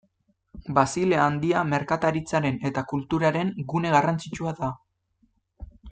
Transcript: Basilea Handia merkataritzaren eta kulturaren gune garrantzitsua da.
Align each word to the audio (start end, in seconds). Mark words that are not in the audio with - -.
Basilea 0.77 1.19
Handia 1.25 1.61
merkataritzaren 1.73 2.57
eta 2.71 2.85
kulturaren 2.95 3.53
gune 3.75 3.93
garrantzitsua 3.97 4.55
da. 4.63 4.75